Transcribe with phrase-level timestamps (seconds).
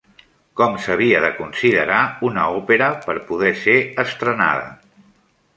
[0.61, 1.99] Com s'havia de considerar
[2.31, 3.77] una òpera per poder ser
[4.07, 4.69] estrenada?